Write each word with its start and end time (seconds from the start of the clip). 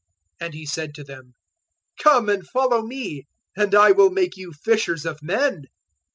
004:019 0.39 0.45
And 0.47 0.53
He 0.55 0.65
said 0.65 0.95
to 0.95 1.03
them, 1.03 1.35
"Come 2.01 2.27
and 2.27 2.43
follow 2.47 2.81
me, 2.81 3.27
and 3.55 3.75
I 3.75 3.91
will 3.91 4.09
make 4.09 4.35
you 4.35 4.51
fishers 4.51 5.05
of 5.05 5.21
men." 5.21 5.65